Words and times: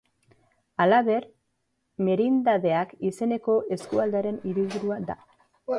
Halaber, 0.83 1.27
Merindadeak 2.07 2.97
izeneko 3.11 3.61
eskualdearen 3.79 4.43
hiriburua 4.49 5.01
da. 5.13 5.23